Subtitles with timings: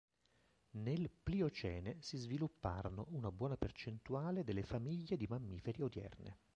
[0.79, 6.39] Nel Pliocene si svilupparono una buona percentuale delle famiglie di mammiferi odierne.